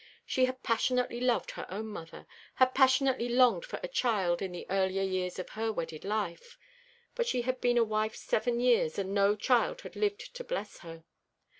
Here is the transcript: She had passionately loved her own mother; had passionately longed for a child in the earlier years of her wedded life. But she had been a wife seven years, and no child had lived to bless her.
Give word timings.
She 0.25 0.45
had 0.45 0.63
passionately 0.63 1.21
loved 1.21 1.51
her 1.51 1.67
own 1.69 1.85
mother; 1.85 2.25
had 2.55 2.73
passionately 2.73 3.29
longed 3.29 3.63
for 3.65 3.79
a 3.83 3.87
child 3.87 4.41
in 4.41 4.51
the 4.51 4.65
earlier 4.67 5.03
years 5.03 5.37
of 5.37 5.49
her 5.49 5.71
wedded 5.71 6.03
life. 6.03 6.57
But 7.13 7.27
she 7.27 7.43
had 7.43 7.61
been 7.61 7.77
a 7.77 7.83
wife 7.83 8.15
seven 8.15 8.59
years, 8.59 8.97
and 8.97 9.13
no 9.13 9.35
child 9.35 9.81
had 9.81 9.95
lived 9.95 10.33
to 10.37 10.43
bless 10.43 10.79
her. 10.79 11.03